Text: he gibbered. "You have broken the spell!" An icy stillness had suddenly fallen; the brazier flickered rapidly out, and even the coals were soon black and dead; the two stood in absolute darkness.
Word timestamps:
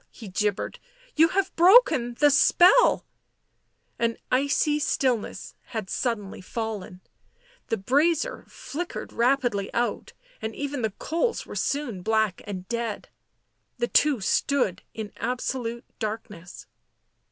he 0.09 0.27
gibbered. 0.27 0.79
"You 1.15 1.27
have 1.27 1.55
broken 1.55 2.15
the 2.15 2.31
spell!" 2.31 3.05
An 4.03 4.17
icy 4.31 4.79
stillness 4.79 5.53
had 5.65 5.91
suddenly 5.91 6.41
fallen; 6.41 7.01
the 7.67 7.77
brazier 7.77 8.43
flickered 8.47 9.13
rapidly 9.13 9.71
out, 9.75 10.13
and 10.41 10.55
even 10.55 10.81
the 10.81 10.89
coals 10.97 11.45
were 11.45 11.53
soon 11.55 12.01
black 12.01 12.41
and 12.47 12.67
dead; 12.67 13.09
the 13.77 13.87
two 13.87 14.19
stood 14.21 14.81
in 14.95 15.13
absolute 15.17 15.85
darkness. 15.99 16.65